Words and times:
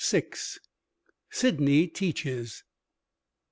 Sydney 1.29 1.85
Teaches. 1.87 2.63